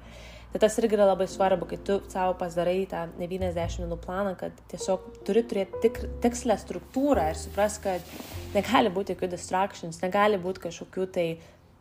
Tai 0.51 0.60
tas 0.60 0.75
irgi 0.82 0.98
yra 0.98 1.06
labai 1.08 1.30
svarbu, 1.32 1.63
kai 1.70 1.77
tu 1.88 1.96
savo 2.12 2.34
pasidarai 2.39 2.82
tą 2.91 3.06
90 3.15 3.86
minų 3.86 3.98
planą, 4.03 4.34
kad 4.39 4.58
tiesiog 4.74 5.06
turi 5.24 5.46
turėti 5.48 5.80
tik, 5.86 6.00
tikslę 6.25 6.58
struktūrą 6.60 7.30
ir 7.32 7.39
supras, 7.39 7.77
kad 7.80 8.03
negali 8.51 8.91
būti 8.91 9.15
jokių 9.15 9.30
distractions, 9.32 10.01
negali 10.03 10.41
būti 10.44 10.65
kažkokių 10.65 11.08
tai 11.15 11.25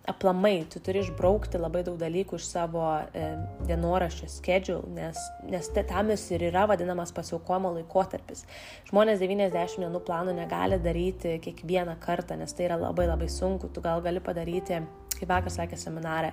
aplamai, 0.09 0.65
tu 0.73 0.81
turi 0.81 1.03
išbraukti 1.05 1.59
labai 1.61 1.83
daug 1.85 1.99
dalykų 2.01 2.39
iš 2.41 2.47
savo 2.49 2.85
e, 3.13 3.27
dienoraščio 3.69 4.29
schedule, 4.33 4.89
nes, 4.97 5.19
nes 5.51 5.69
tam 5.77 6.13
jis 6.15 6.25
ir 6.35 6.47
yra 6.49 6.65
vadinamas 6.71 7.13
pasiaukojimo 7.17 7.75
laikotarpis. 7.77 8.47
Žmonės 8.89 9.21
90 9.21 9.85
dienų 9.85 10.03
planų 10.07 10.35
negali 10.39 10.81
daryti 10.83 11.37
kiekvieną 11.45 11.99
kartą, 12.03 12.39
nes 12.41 12.57
tai 12.57 12.71
yra 12.71 12.81
labai 12.81 13.07
labai 13.11 13.29
sunku, 13.29 13.69
tu 13.69 13.85
gal 13.85 14.03
gali 14.05 14.23
padaryti, 14.25 14.81
kaip 15.19 15.29
vakar 15.29 15.53
sakė 15.53 15.79
seminarė, 15.81 16.33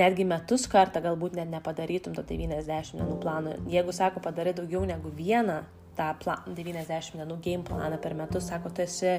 netgi 0.00 0.24
metus 0.28 0.66
kartą 0.70 1.04
galbūt 1.04 1.36
net 1.36 1.52
nepadarytum 1.52 2.16
to 2.16 2.24
90 2.26 2.96
dienų 2.96 3.20
plano. 3.20 3.56
Jeigu, 3.70 3.92
sako, 3.96 4.24
padarai 4.24 4.56
daugiau 4.56 4.86
negu 4.88 5.12
vieną 5.12 5.62
tą 5.96 6.10
plan, 6.20 6.54
90 6.56 7.16
dienų 7.20 7.38
game 7.44 7.64
planą 7.66 7.98
per 8.02 8.14
metus, 8.18 8.48
sako, 8.50 8.70
tu 8.74 8.84
esi 8.84 9.16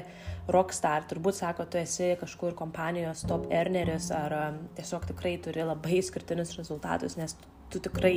rockstar, 0.52 1.06
turbūt, 1.10 1.38
sako, 1.40 1.66
tu 1.70 1.80
esi 1.80 2.14
kažkur 2.20 2.56
kompanijos 2.58 3.24
top 3.28 3.48
earneris 3.52 4.10
ar 4.14 4.36
um, 4.38 4.62
tiesiog 4.78 5.08
tikrai 5.10 5.36
turi 5.44 5.66
labai 5.66 6.00
skirtinius 6.04 6.56
rezultatus, 6.58 7.18
nes 7.20 7.36
tu, 7.72 7.82
tikrai, 7.84 8.16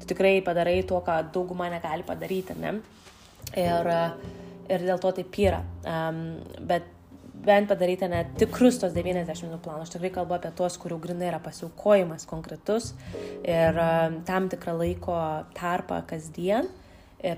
tu 0.00 0.12
tikrai 0.12 0.38
padarai 0.46 0.80
to, 0.86 1.00
ką 1.06 1.20
dauguma 1.34 1.70
negali 1.72 2.06
padaryti, 2.06 2.56
ne? 2.60 2.78
Ir, 3.58 3.92
ir 4.70 4.86
dėl 4.86 5.00
to 5.02 5.10
taip 5.16 5.38
yra. 5.42 5.64
Um, 5.88 6.24
bet 6.70 6.86
bent 7.44 7.70
padaryti 7.70 8.08
net 8.10 8.34
tikrus 8.38 8.78
tos 8.80 8.92
90 8.94 9.46
minutų 9.46 9.62
planus. 9.64 9.88
Aš 9.88 9.94
tikrai 9.96 10.12
kalbu 10.14 10.36
apie 10.36 10.52
tuos, 10.56 10.76
kurių 10.80 10.98
grinai 11.02 11.30
yra 11.30 11.40
pasiaukojimas 11.42 12.26
konkretus 12.28 12.92
ir 13.48 13.80
um, 13.80 14.20
tam 14.28 14.50
tikrą 14.52 14.76
laiko 14.76 15.16
tarpą 15.56 16.02
kasdien 16.10 16.68
ir 16.68 16.76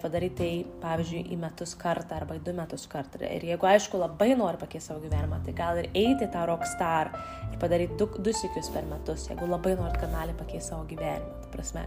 padaryti 0.02 0.36
tai, 0.38 0.50
pavyzdžiui, 0.82 1.22
į 1.34 1.38
metus 1.42 1.74
kartą 1.78 2.20
arba 2.20 2.36
į 2.38 2.42
du 2.46 2.54
metus 2.56 2.84
kartą. 2.90 3.20
Ir 3.26 3.46
jeigu, 3.52 3.66
aišku, 3.68 3.98
labai 4.00 4.32
nori 4.38 4.60
pakeisti 4.60 4.92
savo 4.92 5.02
gyvenimą, 5.02 5.40
tai 5.46 5.54
gal 5.58 5.80
ir 5.80 5.90
eiti 5.90 6.28
tą 6.32 6.44
rockstar 6.50 7.12
ir 7.50 7.58
padaryti 7.62 7.98
du, 8.00 8.08
du 8.22 8.34
sikius 8.36 8.70
per 8.74 8.86
metus, 8.90 9.26
jeigu 9.30 9.48
labai 9.50 9.74
norit, 9.78 9.98
kad 10.00 10.14
gali 10.14 10.36
pakeisti 10.38 10.72
savo 10.72 10.86
gyvenimą. 10.90 11.50
Prasme. 11.52 11.84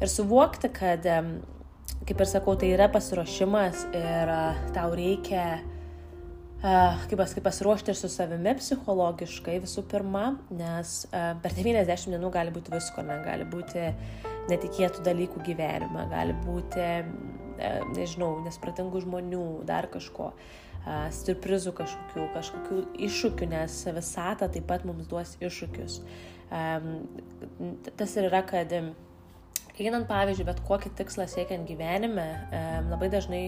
Ir 0.00 0.10
suvokti, 0.10 0.70
kad, 0.72 1.06
kaip 2.06 2.24
ir 2.24 2.30
sakau, 2.30 2.56
tai 2.58 2.72
yra 2.76 2.88
pasiruošimas 2.92 3.86
ir 3.92 4.34
tau 4.76 4.94
reikia 4.96 5.46
kaip 6.62 7.18
pasakyti, 7.18 7.42
pasiruošti 7.42 7.90
ir 7.90 7.98
su 7.98 8.08
savimi 8.12 8.52
psichologiškai 8.54 9.56
visų 9.64 9.82
pirma, 9.90 10.36
nes 10.54 11.00
per 11.10 11.56
90 11.56 12.14
dienų 12.14 12.30
gali 12.34 12.54
būti 12.54 12.70
visko, 12.70 13.02
ne, 13.02 13.18
gali 13.26 13.46
būti 13.50 13.88
netikėtų 14.50 15.04
dalykų 15.06 15.44
gyvenime, 15.46 16.08
gali 16.10 16.34
būti, 16.42 16.88
nežinau, 17.94 18.34
nespratingų 18.46 19.04
žmonių, 19.04 19.46
dar 19.68 19.86
kažko, 19.92 20.32
surprizų 21.14 21.74
kažkokių, 21.78 22.26
kažkokių 22.34 22.80
iššūkių, 23.06 23.48
nes 23.52 23.76
visata 23.94 24.48
taip 24.50 24.66
pat 24.70 24.86
mums 24.88 25.06
duos 25.10 25.36
iššūkius. 25.38 26.00
Tas 28.00 28.16
ir 28.18 28.26
yra, 28.26 28.42
kad 28.48 28.72
einant 28.72 30.08
pavyzdžiui, 30.10 30.48
bet 30.48 30.64
kokį 30.66 30.92
tikslą 30.98 31.28
siekiant 31.30 31.68
gyvenime, 31.70 32.26
labai 32.90 33.08
dažnai 33.12 33.44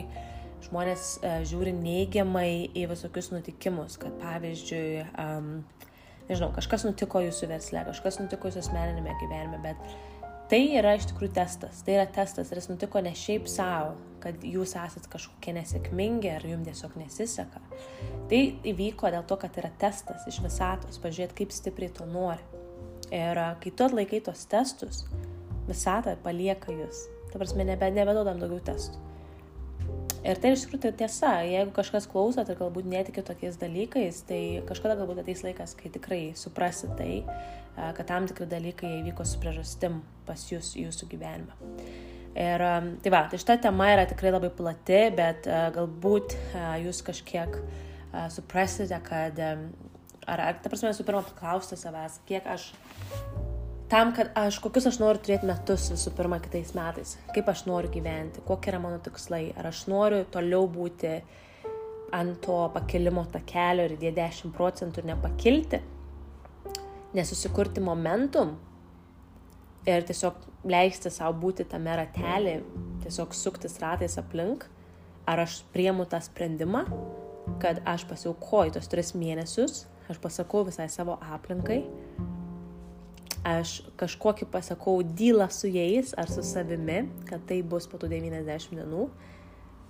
žmonės 0.64 1.18
žiūri 1.50 1.74
neigiamai 1.76 2.70
į 2.72 2.86
visokius 2.94 3.32
nutikimus, 3.34 3.98
kad 4.00 4.14
pavyzdžiui, 4.22 5.04
nežinau, 6.30 6.52
kažkas 6.56 6.86
nutiko 6.86 7.20
jūsų 7.26 7.50
versle, 7.50 7.82
kažkas 7.90 8.22
nutiko 8.22 8.48
jūsų 8.48 8.62
asmeninėme 8.62 9.18
gyvenime, 9.20 9.60
bet 9.66 9.76
tai 10.54 10.68
yra 10.78 10.92
iš 10.94 11.08
tikrųjų 11.10 11.32
testas. 11.34 11.80
Tai 11.82 11.96
yra 11.96 12.04
testas 12.14 12.52
ir 12.52 12.60
jis 12.60 12.68
nutiko 12.70 13.00
ne 13.02 13.10
šiaip 13.18 13.48
savo, 13.50 13.96
kad 14.22 14.44
jūs 14.46 14.76
esat 14.78 15.08
kažkokie 15.10 15.50
nesėkmingi 15.56 16.30
ar 16.30 16.44
jums 16.46 16.68
tiesiog 16.68 16.94
nesiseka. 17.00 17.62
Tai 18.30 18.40
įvyko 18.70 19.10
dėl 19.10 19.24
to, 19.26 19.38
kad 19.42 19.58
yra 19.58 19.72
testas 19.82 20.22
iš 20.30 20.38
visatos, 20.44 21.00
pažiūrėti, 21.02 21.40
kaip 21.40 21.56
stipriai 21.56 21.90
to 21.96 22.06
nori. 22.06 22.44
Ir 23.10 23.40
kai 23.64 23.72
tu 23.74 23.88
atlaikai 23.88 24.22
tos 24.28 24.46
testus, 24.50 25.02
visata 25.66 26.14
palieka 26.22 26.70
jūs. 26.70 27.02
Ta 27.32 27.42
prasme, 27.42 27.66
nebe, 27.66 27.90
nebedodam 27.90 28.38
daugiau 28.38 28.62
testų. 28.70 29.02
Ir 30.24 30.38
tai 30.40 30.54
iš 30.54 30.62
tikrųjų 30.64 30.80
tai 30.86 30.92
tiesa, 31.02 31.30
jeigu 31.44 31.74
kažkas 31.76 32.06
klausot 32.08 32.48
ir 32.48 32.56
galbūt 32.56 32.86
netiki 32.88 33.20
tokiais 33.26 33.58
dalykais, 33.60 34.22
tai 34.24 34.40
kažkada 34.64 34.96
galbūt 34.96 35.20
ateis 35.20 35.42
laikas, 35.44 35.74
kai 35.76 35.92
tikrai 35.92 36.20
suprasi 36.40 36.88
tai, 36.96 37.10
kad 37.76 38.06
tam 38.08 38.28
tikri 38.30 38.48
dalykai 38.48 39.02
įvyko 39.02 39.26
su 39.28 39.40
priežastim 39.42 40.00
pas 40.24 40.46
jūs 40.48 40.72
jūsų 40.80 41.10
gyvenime. 41.12 41.76
Ir 42.34 42.64
tai 43.04 43.12
va, 43.12 43.26
tai 43.28 43.38
šita 43.38 43.60
tema 43.68 43.92
yra 43.92 44.08
tikrai 44.10 44.32
labai 44.32 44.48
plati, 44.54 45.02
bet 45.14 45.44
galbūt 45.76 46.38
jūs 46.86 47.04
kažkiek 47.04 47.60
suprasite, 48.32 48.96
kad, 49.04 49.38
ar, 49.44 50.40
ar 50.40 50.56
ta 50.56 50.72
prasme, 50.72 50.88
visų 50.94 51.04
pirma, 51.04 51.20
paklausti 51.28 51.76
savęs, 51.78 52.22
kiek 52.24 52.48
aš 52.48 52.70
tam, 53.90 54.12
kad 54.16 54.32
aš, 54.38 54.58
kokius 54.64 54.88
aš 54.90 54.98
noriu 55.02 55.22
turėti 55.22 55.48
metus 55.48 55.88
visų 55.92 56.12
pirma 56.16 56.40
kitais 56.42 56.74
metais, 56.76 57.16
kaip 57.34 57.48
aš 57.50 57.64
noriu 57.68 57.92
gyventi, 57.92 58.42
kokie 58.46 58.72
yra 58.72 58.82
mano 58.82 59.00
tikslai, 59.04 59.48
ar 59.58 59.70
aš 59.70 59.84
noriu 59.92 60.24
toliau 60.32 60.68
būti 60.70 61.16
ant 62.14 62.38
to 62.44 62.60
pakilimo 62.74 63.24
takelio 63.32 63.88
ir 63.88 63.96
dėti 63.98 64.16
10 64.20 64.54
procentų 64.56 65.02
ir 65.02 65.10
nepakilti, 65.12 65.80
nesusikurti 67.14 67.82
momentum, 67.84 68.54
ir 69.86 70.04
tiesiog 70.08 70.38
leisti 70.70 71.12
savo 71.12 71.36
būti 71.42 71.66
tame 71.68 71.94
ratelį, 72.00 72.54
tiesiog 73.04 73.34
suktis 73.36 73.76
ratais 73.82 74.16
aplink, 74.20 74.64
ar 75.28 75.44
aš 75.44 75.60
priemu 75.74 76.06
tą 76.08 76.20
sprendimą, 76.24 76.84
kad 77.60 77.82
aš 77.88 78.06
pasiaukoju 78.08 78.76
tos 78.76 78.88
tris 78.92 79.12
mėnesius, 79.16 79.84
aš 80.08 80.20
pasakau 80.20 80.64
visai 80.66 80.88
savo 80.92 81.18
aplinkai, 81.34 81.82
aš 83.44 83.76
kažkokį 84.00 84.48
pasakau 84.52 85.02
dylą 85.04 85.50
su 85.52 85.68
jais 85.68 86.14
ar 86.16 86.30
su 86.32 86.42
savimi, 86.42 87.04
kad 87.28 87.44
tai 87.48 87.60
bus 87.62 87.86
po 87.90 88.00
tų 88.00 88.08
90 88.14 88.74
dienų 88.78 89.06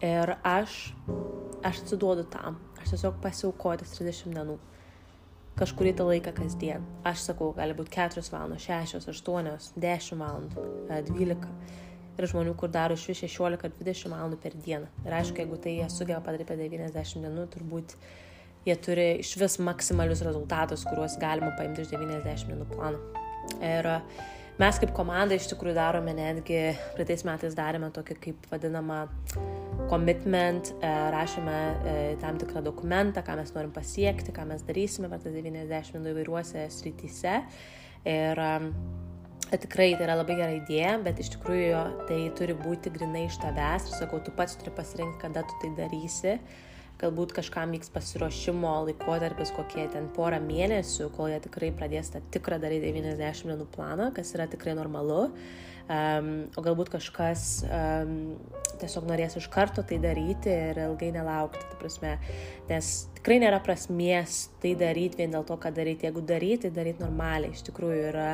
ir 0.04 0.34
aš, 0.42 0.78
aš 1.62 1.82
atsiduodu 1.84 2.26
tam, 2.30 2.58
aš 2.82 2.96
tiesiog 2.96 3.20
pasiaukoju 3.22 3.84
tas 3.84 3.94
30 4.00 4.34
dienų 4.34 4.58
kažkurį 5.58 5.94
tą 5.98 6.06
laiką 6.08 6.34
kasdien. 6.34 6.84
Aš 7.06 7.28
sakau, 7.28 7.52
gali 7.54 7.76
būti 7.78 7.94
4 7.94 8.24
valandos, 8.34 8.66
6, 8.66 8.98
8, 9.12 9.50
10 9.78 10.18
valandų, 10.18 10.66
12. 10.90 11.50
Ir 12.14 12.28
žmonių, 12.30 12.52
kur 12.58 12.70
daro 12.70 12.94
iš 12.94 13.08
vis 13.10 13.24
16-20 13.24 14.12
valandų 14.12 14.38
per 14.42 14.54
dieną. 14.54 14.90
Ir 15.02 15.16
aišku, 15.18 15.42
jeigu 15.42 15.58
tai 15.58 15.78
jie 15.80 15.88
sugeba 15.90 16.20
padaryti 16.22 16.46
per 16.50 16.60
90 16.62 17.26
dienų, 17.26 17.48
turbūt 17.54 17.96
jie 18.68 18.78
turi 18.86 19.08
iš 19.24 19.34
vis 19.40 19.58
maksimalius 19.58 20.22
rezultatus, 20.26 20.86
kuriuos 20.86 21.18
galima 21.22 21.50
paimti 21.58 21.82
iš 21.82 21.94
90 21.94 22.50
dienų 22.52 22.70
plano. 22.70 23.23
Ir 23.64 23.88
mes 24.60 24.78
kaip 24.80 24.92
komanda 24.96 25.36
iš 25.36 25.48
tikrųjų 25.50 25.76
darome 25.76 26.14
netgi, 26.16 26.60
praeitais 26.94 27.24
metais 27.26 27.56
darėme 27.58 27.90
tokį 27.94 28.18
kaip 28.22 28.50
vadinamą 28.52 29.04
commitment, 29.90 30.72
e, 30.80 30.90
rašėme 31.14 31.56
e, 31.58 31.94
tam 32.22 32.38
tikrą 32.40 32.62
dokumentą, 32.64 33.24
ką 33.26 33.38
mes 33.40 33.54
norim 33.56 33.72
pasiekti, 33.74 34.34
ką 34.34 34.46
mes 34.50 34.64
darysime 34.66 35.10
per 35.12 35.22
tas 35.22 35.34
90 35.34 35.96
minučių 35.98 36.14
įvairiuose 36.14 36.68
srityse. 36.72 37.34
Ir 38.10 38.44
e, 38.44 38.52
tikrai 39.54 39.92
tai 39.94 40.06
yra 40.06 40.18
labai 40.18 40.38
gera 40.38 40.54
idėja, 40.56 40.96
bet 41.04 41.20
iš 41.22 41.34
tikrųjų 41.36 41.82
tai 42.08 42.20
turi 42.38 42.56
būti 42.58 42.92
grinai 42.94 43.26
iš 43.28 43.38
tavęs 43.42 43.90
ir 43.90 43.98
sakau, 43.98 44.22
tu 44.24 44.34
pats 44.36 44.56
turi 44.60 44.72
pasirinkti, 44.74 45.20
kada 45.26 45.44
tu 45.46 45.60
tai 45.62 45.72
darysi. 45.78 46.38
Galbūt 47.04 47.34
kažkam 47.36 47.74
vyks 47.74 47.90
pasiruošimo 47.92 48.70
laikotarpis 48.86 49.50
kokie 49.52 49.84
ten 49.92 50.06
porą 50.16 50.38
mėnesių, 50.40 51.10
kol 51.12 51.28
jie 51.28 51.42
tikrai 51.44 51.68
pradės 51.76 52.08
tą 52.14 52.22
tikrą 52.32 52.56
daryti 52.62 52.88
90 52.94 53.50
dienų 53.50 53.66
planą, 53.74 54.06
kas 54.16 54.32
yra 54.36 54.46
tikrai 54.48 54.72
normalu. 54.78 55.26
Um, 55.84 56.28
o 56.56 56.62
galbūt 56.64 56.88
kažkas 56.94 57.42
um, 57.68 58.14
tiesiog 58.80 59.04
norės 59.04 59.36
iš 59.36 59.50
karto 59.52 59.82
tai 59.84 59.98
daryti 60.00 60.48
ir 60.48 60.80
ilgai 60.86 61.10
nelaukti, 61.12 61.60
ta 61.68 61.76
prasme, 61.76 62.14
nes 62.70 62.92
tikrai 63.18 63.36
nėra 63.42 63.58
prasmės 63.66 64.46
tai 64.62 64.72
daryti 64.80 65.20
vien 65.20 65.36
dėl 65.36 65.44
to, 65.44 65.58
kad 65.60 65.76
daryti. 65.76 66.08
Jeigu 66.08 66.24
daryti, 66.24 66.72
daryti 66.72 67.04
normaliai, 67.04 67.52
iš 67.52 67.66
tikrųjų 67.68 68.00
yra 68.14 68.30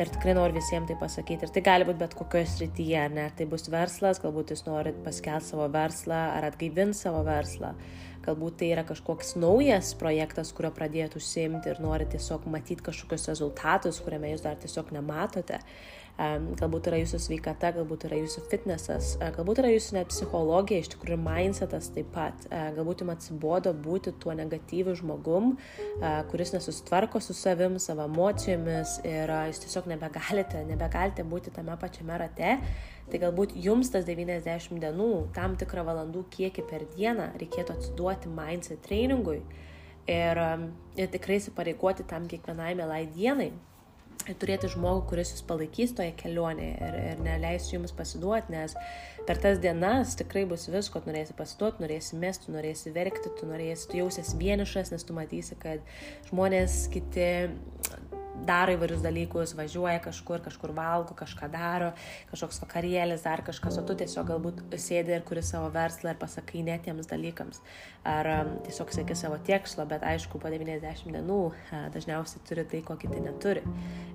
ir 0.00 0.10
tikrai 0.12 0.34
noriu 0.36 0.56
visiems 0.56 0.88
tai 0.88 0.96
pasakyti. 1.00 1.46
Ir 1.46 1.52
tai 1.54 1.62
gali 1.64 1.86
būti 1.88 2.00
bet 2.00 2.14
kokioje 2.16 2.48
srityje, 2.54 3.02
ne? 3.16 3.26
Tai 3.36 3.46
bus 3.50 3.68
verslas, 3.72 4.20
galbūt 4.22 4.54
jūs 4.54 4.64
norit 4.68 4.98
paskelbti 5.04 5.52
savo 5.52 5.68
verslą 5.72 6.22
ar 6.38 6.48
atgaivinti 6.48 6.98
savo 6.98 7.22
verslą. 7.26 7.74
Galbūt 8.22 8.60
tai 8.60 8.68
yra 8.70 8.84
kažkoks 8.86 9.34
naujas 9.42 9.96
projektas, 9.98 10.52
kurio 10.54 10.70
pradėjote 10.74 11.18
užsiimti 11.18 11.72
ir 11.72 11.80
norite 11.82 12.16
tiesiog 12.16 12.46
matyti 12.54 12.84
kažkokius 12.86 13.26
rezultatus, 13.32 13.98
kuriame 14.04 14.30
jūs 14.30 14.44
dar 14.44 14.60
tiesiog 14.62 14.92
nematote 14.94 15.58
galbūt 16.18 16.88
yra 16.90 16.98
jūsų 17.00 17.18
sveikata, 17.24 17.72
galbūt 17.78 18.04
yra 18.06 18.18
jūsų 18.20 18.42
fitnesas, 18.50 19.14
galbūt 19.36 19.62
yra 19.62 19.70
jūsų 19.72 19.96
net 19.96 20.10
psichologija, 20.12 20.82
iš 20.82 20.92
tikrųjų 20.92 21.18
mindsetas 21.22 21.88
taip 21.94 22.10
pat. 22.14 22.44
Galbūt 22.76 23.02
jums 23.02 23.14
atsibodo 23.16 23.72
būti 23.72 24.12
tuo 24.20 24.34
negatyviu 24.36 24.94
žmogum, 24.98 25.56
kuris 26.30 26.52
nesusitvarko 26.54 27.22
su 27.24 27.34
savim, 27.36 27.78
savo 27.82 28.04
emocijomis 28.10 28.98
ir 29.08 29.32
jūs 29.48 29.62
tiesiog 29.64 29.88
nebegalite, 29.94 30.62
nebegalite 30.68 31.24
būti 31.24 31.54
tame 31.56 31.76
pačiame 31.80 32.20
rate. 32.20 32.54
Tai 33.10 33.18
galbūt 33.18 33.56
jums 33.58 33.90
tas 33.92 34.06
90 34.06 34.78
dienų, 34.80 35.10
tam 35.34 35.56
tikrą 35.60 35.82
valandų 35.88 36.22
kiekį 36.32 36.68
per 36.70 36.86
dieną 36.94 37.32
reikėtų 37.40 37.74
atsiduoti 37.74 38.30
mindset 38.30 38.84
treningui 38.86 39.40
ir, 40.06 40.40
ir 40.96 41.12
tikrai 41.12 41.40
įsipareigoti 41.40 42.06
tam 42.08 42.30
kiekvienai 42.30 42.76
mielai 42.78 43.02
dienai 43.10 43.50
turėti 44.40 44.70
žmogų, 44.72 45.04
kuris 45.10 45.32
jūs 45.34 45.44
palaikys 45.48 45.94
toje 45.98 46.12
kelionėje 46.18 46.76
ir, 46.88 46.98
ir 47.12 47.22
neleis 47.24 47.68
jums 47.72 47.94
pasiduoti, 47.96 48.54
nes 48.54 48.76
per 49.26 49.40
tas 49.42 49.60
dienas 49.62 50.16
tikrai 50.18 50.44
bus 50.48 50.68
visko, 50.72 51.02
tu 51.02 51.10
norėsi 51.10 51.36
pasiduoti, 51.38 51.84
norėsi 51.84 52.18
mesti, 52.22 52.52
norėsi 52.54 52.94
verkti, 52.94 53.32
tu 53.38 53.48
norėsi, 53.50 53.88
tu 53.90 54.00
jausies 54.02 54.34
vienišas, 54.38 54.94
nes 54.94 55.06
tu 55.06 55.16
matysi, 55.16 55.58
kad 55.62 55.82
žmonės 56.30 56.84
kiti 56.92 57.28
daro 58.46 58.74
įvairius 58.74 59.02
dalykus, 59.04 59.54
važiuoja 59.58 60.00
kažkur, 60.02 60.42
kažkur 60.44 60.72
valgo, 60.76 61.14
kažką 61.18 61.48
daro, 61.52 61.92
kažkoks 62.30 62.62
vakarėlis, 62.64 63.24
dar 63.26 63.42
kažkas, 63.46 63.78
o 63.78 63.84
tu 63.86 63.96
tiesiog 63.98 64.28
galbūt 64.32 64.62
sėdi 64.80 65.14
ir 65.16 65.24
kuri 65.26 65.44
savo 65.46 65.68
verslą 65.74 66.14
ir 66.14 66.20
pasakai 66.20 66.64
netiems 66.66 67.10
dalykams. 67.10 67.62
Ar 68.08 68.28
um, 68.32 68.54
tiesiog 68.66 68.90
sėki 68.94 69.14
savo 69.18 69.38
tikslo, 69.46 69.86
bet 69.90 70.02
aišku, 70.06 70.40
po 70.42 70.50
90 70.50 71.12
dienų 71.14 71.40
dažniausiai 71.94 72.42
turi 72.48 72.66
tai, 72.68 72.82
ko 72.86 72.96
kiti 72.98 73.22
neturi. 73.22 73.62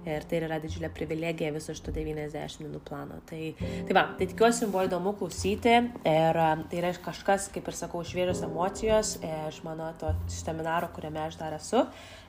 Ir 0.07 0.25
tai 0.27 0.41
yra 0.41 0.59
didžiulė 0.63 0.89
privilegija 0.95 1.53
viso 1.55 1.75
šito 1.75 1.93
90 1.95 2.65
dienų 2.65 2.83
plano. 2.87 3.21
Tai, 3.29 3.41
tai 3.59 3.95
va, 3.95 4.07
tai 4.19 4.27
tikiuosi, 4.27 4.67
buvo 4.71 4.85
įdomu 4.87 5.15
klausyti 5.19 5.77
ir 5.77 6.41
um, 6.43 6.67
tai 6.67 6.81
yra 6.81 6.91
kažkas, 7.05 7.47
kaip 7.53 7.71
ir 7.71 7.79
sakau, 7.79 8.03
šviežios 8.07 8.43
emocijos 8.47 9.17
iš 9.23 9.61
mano 9.63 9.89
to 9.99 10.11
seminaro, 10.31 10.91
kuriame 10.95 11.23
aš 11.23 11.39
dar 11.39 11.55
esu 11.55 11.85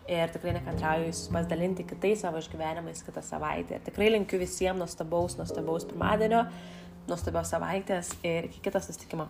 ir 0.08 0.32
tikrai 0.32 0.54
nekantrauju 0.56 1.10
jūs 1.10 1.26
pasidalinti 1.32 1.86
kitais 1.88 2.24
savo 2.24 2.40
išgyvenimais 2.42 3.04
kitą 3.06 3.22
savaitę. 3.24 3.78
Ir 3.78 3.84
tikrai 3.88 4.12
linkiu 4.14 4.40
visiems 4.40 4.80
nuostabaus, 4.82 5.36
nuostabaus 5.40 5.88
pirmadienio, 5.90 6.46
nuostabios 7.10 7.52
savaitės 7.54 8.14
ir 8.22 8.50
iki 8.50 8.64
kito 8.68 8.82
susitikimo. 8.84 9.28